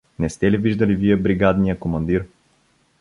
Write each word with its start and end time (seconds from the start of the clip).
Не 0.19 0.29
сте 0.29 0.51
ли 0.51 0.57
виждали 0.57 0.95
вие 0.95 1.17
бригадния 1.17 1.79
командир? 1.79 2.25